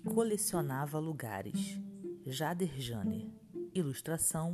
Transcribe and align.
colecionava 0.00 0.98
lugares. 0.98 1.78
Jader 2.26 2.80
Janer. 2.80 3.26
Ilustração 3.74 4.52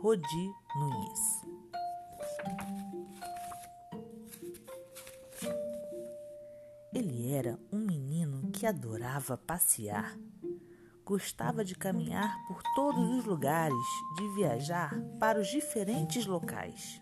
Rodi 0.00 0.52
Nunes. 0.78 1.48
Ele 6.92 7.32
era 7.32 7.58
um 7.72 7.78
menino 7.78 8.50
que 8.50 8.66
adorava 8.66 9.36
passear. 9.36 10.18
Gostava 11.04 11.64
de 11.64 11.74
caminhar 11.74 12.36
por 12.46 12.62
todos 12.74 13.18
os 13.18 13.24
lugares, 13.24 13.76
de 14.16 14.34
viajar 14.34 15.00
para 15.18 15.40
os 15.40 15.48
diferentes 15.48 16.26
locais. 16.26 17.00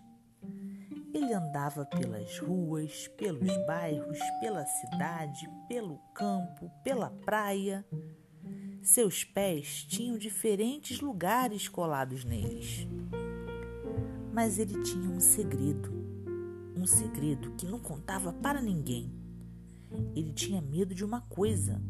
Ele 1.17 1.33
andava 1.33 1.83
pelas 1.83 2.37
ruas, 2.37 3.07
pelos 3.17 3.57
bairros, 3.65 4.19
pela 4.39 4.63
cidade, 4.67 5.49
pelo 5.67 5.97
campo, 6.13 6.71
pela 6.83 7.09
praia. 7.09 7.83
Seus 8.83 9.23
pés 9.23 9.83
tinham 9.83 10.15
diferentes 10.15 11.01
lugares 11.01 11.67
colados 11.67 12.23
neles. 12.23 12.87
Mas 14.31 14.59
ele 14.59 14.83
tinha 14.83 15.09
um 15.09 15.19
segredo, 15.19 15.91
um 16.75 16.85
segredo 16.85 17.49
que 17.57 17.65
não 17.65 17.79
contava 17.79 18.31
para 18.31 18.61
ninguém. 18.61 19.11
Ele 20.15 20.31
tinha 20.33 20.61
medo 20.61 20.93
de 20.93 21.03
uma 21.03 21.21
coisa. 21.21 21.81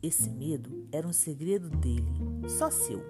Esse 0.00 0.30
medo 0.30 0.86
era 0.92 1.04
um 1.04 1.12
segredo 1.12 1.68
dele, 1.68 2.06
só 2.48 2.70
seu. 2.70 3.02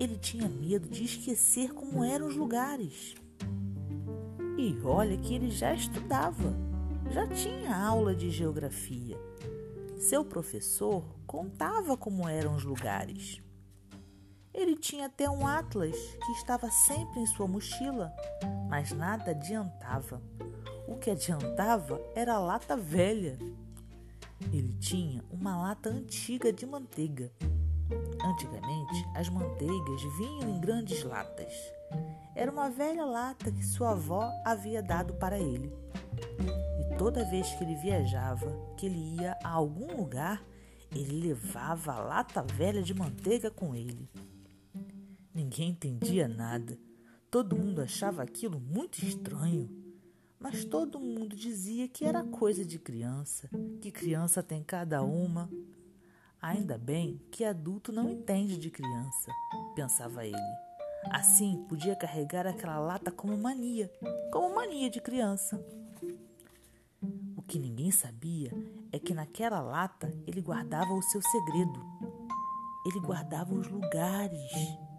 Ele 0.00 0.16
tinha 0.16 0.48
medo 0.48 0.88
de 0.88 1.04
esquecer 1.04 1.74
como 1.74 2.02
eram 2.02 2.28
os 2.28 2.34
lugares. 2.34 3.14
E 4.58 4.80
olha 4.82 5.16
que 5.18 5.34
ele 5.34 5.50
já 5.50 5.74
estudava, 5.74 6.54
já 7.10 7.26
tinha 7.26 7.76
aula 7.76 8.14
de 8.14 8.30
geografia. 8.30 9.18
Seu 9.98 10.24
professor 10.24 11.04
contava 11.26 11.96
como 11.96 12.26
eram 12.26 12.56
os 12.56 12.64
lugares. 12.64 13.42
Ele 14.54 14.74
tinha 14.74 15.06
até 15.06 15.28
um 15.28 15.46
atlas 15.46 15.94
que 15.94 16.32
estava 16.32 16.70
sempre 16.70 17.20
em 17.20 17.26
sua 17.26 17.46
mochila, 17.46 18.10
mas 18.68 18.92
nada 18.92 19.32
adiantava. 19.32 20.22
O 20.88 20.96
que 20.96 21.10
adiantava 21.10 22.00
era 22.14 22.34
a 22.34 22.38
lata 22.38 22.78
velha. 22.78 23.38
Ele 24.52 24.72
tinha 24.80 25.22
uma 25.30 25.56
lata 25.60 25.90
antiga 25.90 26.50
de 26.50 26.64
manteiga. 26.64 27.30
Antigamente, 28.24 29.06
as 29.14 29.28
manteigas 29.28 30.02
vinham 30.16 30.48
em 30.48 30.60
grandes 30.60 31.02
latas. 31.04 31.52
Era 32.34 32.50
uma 32.52 32.68
velha 32.68 33.04
lata 33.04 33.50
que 33.50 33.64
sua 33.64 33.92
avó 33.92 34.30
havia 34.44 34.82
dado 34.82 35.14
para 35.14 35.38
ele. 35.38 35.72
E 36.80 36.96
toda 36.98 37.24
vez 37.24 37.52
que 37.54 37.64
ele 37.64 37.74
viajava, 37.74 38.52
que 38.76 38.86
ele 38.86 39.16
ia 39.20 39.36
a 39.42 39.48
algum 39.48 39.96
lugar, 39.96 40.44
ele 40.94 41.28
levava 41.28 41.92
a 41.92 42.00
lata 42.00 42.42
velha 42.42 42.82
de 42.82 42.94
manteiga 42.94 43.50
com 43.50 43.74
ele. 43.74 44.08
Ninguém 45.34 45.70
entendia 45.70 46.28
nada. 46.28 46.78
Todo 47.30 47.56
mundo 47.56 47.82
achava 47.82 48.22
aquilo 48.22 48.60
muito 48.60 48.98
estranho. 49.04 49.68
Mas 50.38 50.64
todo 50.64 51.00
mundo 51.00 51.34
dizia 51.34 51.88
que 51.88 52.04
era 52.04 52.22
coisa 52.22 52.64
de 52.64 52.78
criança, 52.78 53.48
que 53.80 53.90
criança 53.90 54.42
tem 54.42 54.62
cada 54.62 55.02
uma. 55.02 55.50
Ainda 56.40 56.78
bem 56.78 57.20
que 57.30 57.44
adulto 57.44 57.90
não 57.90 58.08
entende 58.08 58.58
de 58.58 58.70
criança, 58.70 59.30
pensava 59.74 60.24
ele. 60.24 60.36
Assim, 61.10 61.64
podia 61.68 61.96
carregar 61.96 62.46
aquela 62.46 62.78
lata 62.78 63.10
como 63.10 63.36
mania, 63.36 63.90
como 64.32 64.54
mania 64.54 64.90
de 64.90 65.00
criança. 65.00 65.64
O 67.36 67.42
que 67.42 67.58
ninguém 67.58 67.90
sabia 67.90 68.52
é 68.92 68.98
que 68.98 69.14
naquela 69.14 69.60
lata 69.60 70.12
ele 70.26 70.40
guardava 70.40 70.92
o 70.92 71.02
seu 71.02 71.22
segredo. 71.22 71.84
Ele 72.86 73.00
guardava 73.00 73.54
os 73.54 73.66
lugares. 73.68 74.52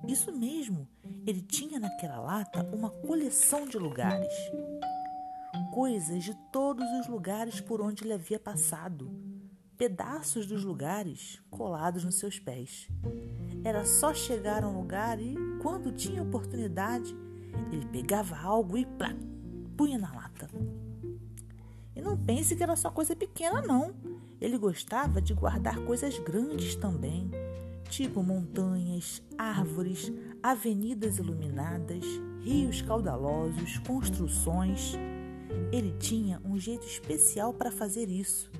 Isso 0.07 0.31
mesmo, 0.31 0.87
ele 1.25 1.41
tinha 1.41 1.79
naquela 1.79 2.19
lata 2.19 2.63
uma 2.73 2.89
coleção 2.89 3.65
de 3.65 3.77
lugares. 3.77 4.33
Coisas 5.73 6.23
de 6.23 6.33
todos 6.51 6.85
os 6.99 7.07
lugares 7.07 7.61
por 7.61 7.81
onde 7.81 8.03
ele 8.03 8.13
havia 8.13 8.39
passado. 8.39 9.11
Pedaços 9.77 10.47
dos 10.47 10.63
lugares 10.63 11.41
colados 11.49 12.03
nos 12.03 12.15
seus 12.15 12.39
pés. 12.39 12.87
Era 13.63 13.85
só 13.85 14.13
chegar 14.13 14.63
a 14.63 14.67
um 14.67 14.79
lugar 14.79 15.19
e, 15.19 15.35
quando 15.61 15.91
tinha 15.91 16.23
oportunidade, 16.23 17.15
ele 17.71 17.85
pegava 17.87 18.37
algo 18.37 18.77
e 18.77 18.85
plá, 18.85 19.13
punha 19.75 19.97
na 19.97 20.13
lata. 20.13 20.49
E 21.95 22.01
não 22.01 22.17
pense 22.17 22.55
que 22.55 22.63
era 22.63 22.75
só 22.75 22.91
coisa 22.91 23.15
pequena, 23.15 23.61
não. 23.61 23.93
Ele 24.39 24.57
gostava 24.57 25.21
de 25.21 25.33
guardar 25.33 25.79
coisas 25.79 26.19
grandes 26.19 26.75
também, 26.75 27.31
tipo 27.89 28.21
montanhas, 28.21 29.23
árvores, 29.37 30.11
avenidas 30.43 31.17
iluminadas, 31.17 32.05
rios 32.41 32.81
caudalosos, 32.81 33.79
construções. 33.79 34.93
Ele 35.71 35.91
tinha 35.97 36.39
um 36.45 36.59
jeito 36.59 36.85
especial 36.85 37.53
para 37.53 37.71
fazer 37.71 38.09
isso. 38.09 38.51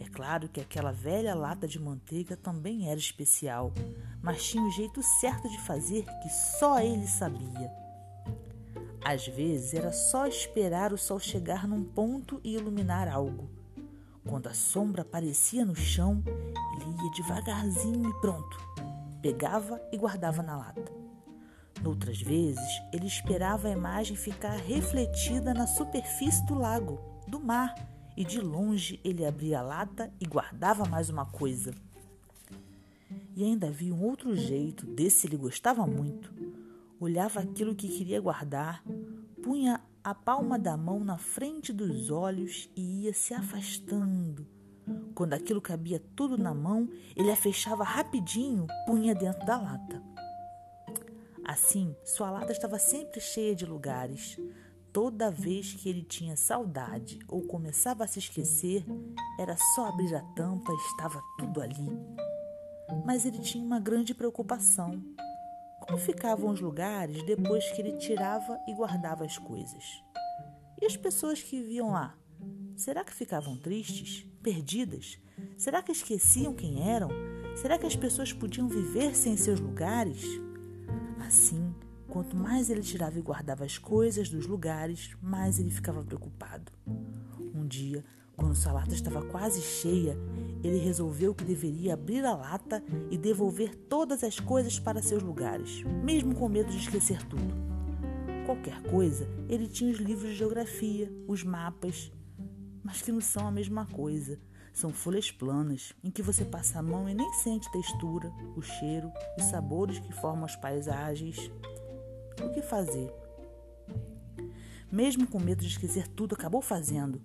É 0.00 0.08
claro 0.08 0.48
que 0.48 0.62
aquela 0.62 0.92
velha 0.92 1.34
lata 1.34 1.68
de 1.68 1.78
manteiga 1.78 2.34
também 2.34 2.88
era 2.88 2.98
especial, 2.98 3.70
mas 4.22 4.42
tinha 4.46 4.62
um 4.62 4.70
jeito 4.70 5.02
certo 5.02 5.46
de 5.46 5.60
fazer 5.60 6.06
que 6.22 6.30
só 6.30 6.80
ele 6.80 7.06
sabia. 7.06 7.70
Às 9.04 9.26
vezes 9.26 9.74
era 9.74 9.92
só 9.92 10.26
esperar 10.26 10.94
o 10.94 10.98
sol 10.98 11.20
chegar 11.20 11.68
num 11.68 11.84
ponto 11.84 12.40
e 12.42 12.54
iluminar 12.54 13.08
algo. 13.08 13.50
Quando 14.26 14.46
a 14.46 14.54
sombra 14.54 15.02
aparecia 15.02 15.66
no 15.66 15.76
chão, 15.76 16.22
ele 16.26 17.04
ia 17.04 17.10
devagarzinho 17.12 18.08
e 18.08 18.20
pronto. 18.22 18.58
Pegava 19.20 19.78
e 19.92 19.98
guardava 19.98 20.42
na 20.42 20.56
lata. 20.56 20.90
Noutras 21.82 22.22
vezes, 22.22 22.82
ele 22.90 23.06
esperava 23.06 23.68
a 23.68 23.72
imagem 23.72 24.16
ficar 24.16 24.56
refletida 24.56 25.52
na 25.52 25.66
superfície 25.66 26.44
do 26.46 26.54
lago, 26.54 26.98
do 27.28 27.38
mar 27.38 27.74
e 28.16 28.24
de 28.24 28.40
longe 28.40 29.00
ele 29.04 29.24
abria 29.24 29.60
a 29.60 29.62
lata 29.62 30.12
e 30.20 30.26
guardava 30.26 30.84
mais 30.84 31.08
uma 31.08 31.26
coisa. 31.26 31.74
E 33.34 33.44
ainda 33.44 33.68
havia 33.68 33.94
um 33.94 34.02
outro 34.02 34.36
jeito, 34.36 34.86
desse 34.86 35.26
ele 35.26 35.36
gostava 35.36 35.86
muito. 35.86 36.32
Olhava 36.98 37.40
aquilo 37.40 37.74
que 37.74 37.88
queria 37.88 38.20
guardar, 38.20 38.84
punha 39.42 39.80
a 40.02 40.14
palma 40.14 40.58
da 40.58 40.76
mão 40.76 41.00
na 41.00 41.18
frente 41.18 41.72
dos 41.72 42.10
olhos 42.10 42.70
e 42.76 43.04
ia 43.04 43.14
se 43.14 43.34
afastando. 43.34 44.46
Quando 45.14 45.34
aquilo 45.34 45.60
cabia 45.60 46.02
tudo 46.16 46.36
na 46.36 46.54
mão, 46.54 46.88
ele 47.16 47.30
a 47.30 47.36
fechava 47.36 47.84
rapidinho, 47.84 48.66
punha 48.86 49.14
dentro 49.14 49.44
da 49.46 49.60
lata. 49.60 50.02
Assim, 51.44 51.94
sua 52.04 52.30
lata 52.30 52.52
estava 52.52 52.78
sempre 52.78 53.20
cheia 53.20 53.54
de 53.54 53.66
lugares, 53.66 54.38
Toda 54.92 55.30
vez 55.30 55.72
que 55.72 55.88
ele 55.88 56.02
tinha 56.02 56.36
saudade 56.36 57.20
ou 57.28 57.42
começava 57.42 58.02
a 58.02 58.06
se 58.08 58.18
esquecer, 58.18 58.84
era 59.38 59.56
só 59.74 59.86
abrir 59.86 60.14
a 60.16 60.20
tampa 60.34 60.72
e 60.72 60.76
estava 60.76 61.22
tudo 61.38 61.60
ali. 61.60 61.88
Mas 63.06 63.24
ele 63.24 63.38
tinha 63.38 63.64
uma 63.64 63.78
grande 63.78 64.12
preocupação. 64.12 65.00
Como 65.80 65.96
ficavam 65.96 66.50
os 66.50 66.60
lugares 66.60 67.22
depois 67.24 67.70
que 67.70 67.80
ele 67.80 67.98
tirava 67.98 68.58
e 68.66 68.74
guardava 68.74 69.24
as 69.24 69.38
coisas? 69.38 70.02
E 70.80 70.86
as 70.86 70.96
pessoas 70.96 71.40
que 71.40 71.60
viviam 71.60 71.92
lá? 71.92 72.16
Será 72.74 73.04
que 73.04 73.14
ficavam 73.14 73.56
tristes? 73.56 74.26
Perdidas? 74.42 75.18
Será 75.56 75.82
que 75.82 75.92
esqueciam 75.92 76.52
quem 76.52 76.88
eram? 76.90 77.10
Será 77.54 77.78
que 77.78 77.86
as 77.86 77.94
pessoas 77.94 78.32
podiam 78.32 78.68
viver 78.68 79.14
sem 79.14 79.36
seus 79.36 79.60
lugares? 79.60 80.24
Assim, 81.24 81.74
Quanto 82.10 82.36
mais 82.36 82.68
ele 82.68 82.82
tirava 82.82 83.18
e 83.18 83.22
guardava 83.22 83.64
as 83.64 83.78
coisas 83.78 84.28
dos 84.28 84.46
lugares, 84.46 85.16
mais 85.22 85.60
ele 85.60 85.70
ficava 85.70 86.02
preocupado. 86.02 86.72
Um 87.54 87.64
dia, 87.64 88.04
quando 88.36 88.56
sua 88.56 88.72
lata 88.72 88.92
estava 88.94 89.22
quase 89.22 89.62
cheia, 89.62 90.18
ele 90.64 90.78
resolveu 90.78 91.34
que 91.34 91.44
deveria 91.44 91.94
abrir 91.94 92.24
a 92.24 92.34
lata 92.34 92.82
e 93.10 93.16
devolver 93.16 93.76
todas 93.76 94.24
as 94.24 94.40
coisas 94.40 94.78
para 94.78 95.00
seus 95.00 95.22
lugares, 95.22 95.84
mesmo 96.02 96.34
com 96.34 96.48
medo 96.48 96.70
de 96.70 96.78
esquecer 96.78 97.22
tudo. 97.26 97.54
Qualquer 98.44 98.82
coisa, 98.82 99.28
ele 99.48 99.68
tinha 99.68 99.92
os 99.92 99.98
livros 99.98 100.30
de 100.30 100.36
geografia, 100.36 101.12
os 101.28 101.44
mapas, 101.44 102.10
mas 102.82 103.00
que 103.00 103.12
não 103.12 103.20
são 103.20 103.46
a 103.46 103.52
mesma 103.52 103.86
coisa. 103.86 104.40
São 104.72 104.92
folhas 104.92 105.30
planas, 105.30 105.92
em 106.02 106.10
que 106.10 106.22
você 106.22 106.44
passa 106.44 106.78
a 106.78 106.82
mão 106.82 107.08
e 107.08 107.14
nem 107.14 107.32
sente 107.34 107.70
textura, 107.70 108.32
o 108.56 108.62
cheiro, 108.62 109.12
os 109.38 109.44
sabores 109.44 109.98
que 109.98 110.12
formam 110.12 110.44
as 110.44 110.56
paisagens. 110.56 111.50
O 112.44 112.50
que 112.50 112.62
fazer? 112.62 113.12
Mesmo 114.90 115.26
com 115.26 115.38
medo 115.38 115.60
de 115.60 115.68
esquecer 115.68 116.08
tudo, 116.08 116.34
acabou 116.34 116.60
fazendo. 116.60 117.20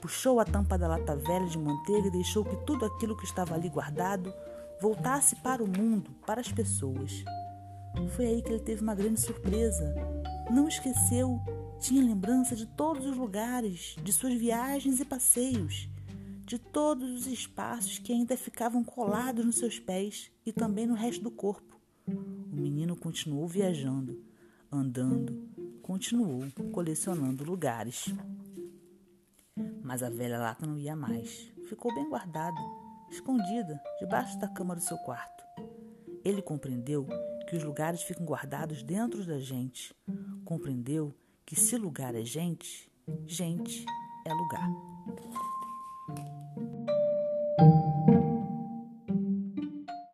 Puxou 0.00 0.40
a 0.40 0.44
tampa 0.44 0.78
da 0.78 0.88
lata 0.88 1.16
velha 1.16 1.46
de 1.46 1.58
manteiga 1.58 2.08
e 2.08 2.12
deixou 2.12 2.44
que 2.44 2.56
tudo 2.64 2.84
aquilo 2.84 3.16
que 3.16 3.24
estava 3.24 3.54
ali 3.54 3.68
guardado 3.68 4.32
voltasse 4.80 5.36
para 5.36 5.62
o 5.62 5.68
mundo, 5.68 6.10
para 6.26 6.40
as 6.40 6.50
pessoas. 6.50 7.24
Foi 8.14 8.26
aí 8.26 8.42
que 8.42 8.50
ele 8.50 8.62
teve 8.62 8.82
uma 8.82 8.94
grande 8.94 9.20
surpresa. 9.20 9.92
Não 10.50 10.68
esqueceu, 10.68 11.40
tinha 11.80 12.02
lembrança 12.02 12.54
de 12.54 12.64
todos 12.64 13.06
os 13.06 13.16
lugares, 13.16 13.96
de 14.02 14.12
suas 14.12 14.34
viagens 14.34 15.00
e 15.00 15.04
passeios. 15.04 15.88
de 16.48 16.58
todos 16.58 17.10
os 17.10 17.26
espaços 17.26 17.98
que 17.98 18.10
ainda 18.10 18.34
ficavam 18.34 18.82
colados 18.82 19.44
nos 19.44 19.58
seus 19.58 19.78
pés 19.78 20.30
e 20.46 20.50
também 20.50 20.86
no 20.86 20.94
resto 20.94 21.22
do 21.22 21.30
corpo. 21.30 21.78
O 22.06 22.56
menino 22.56 22.96
continuou 22.96 23.46
viajando, 23.46 24.18
andando, 24.70 25.48
continuou 25.82 26.44
colecionando 26.72 27.44
lugares. 27.44 28.06
Mas 29.82 30.02
a 30.02 30.10
velha 30.10 30.38
lata 30.38 30.66
não 30.66 30.78
ia 30.78 30.94
mais. 30.94 31.52
Ficou 31.68 31.94
bem 31.94 32.08
guardada, 32.08 32.60
escondida 33.10 33.80
debaixo 33.98 34.38
da 34.38 34.48
cama 34.48 34.74
do 34.74 34.80
seu 34.80 34.96
quarto. 34.98 35.44
Ele 36.24 36.42
compreendeu 36.42 37.06
que 37.48 37.56
os 37.56 37.64
lugares 37.64 38.02
ficam 38.02 38.26
guardados 38.26 38.82
dentro 38.82 39.24
da 39.24 39.38
gente. 39.38 39.94
Compreendeu 40.44 41.14
que 41.46 41.56
se 41.56 41.76
lugar 41.76 42.14
é 42.14 42.24
gente, 42.24 42.90
gente 43.26 43.86
é 44.26 44.32
lugar. 44.32 44.68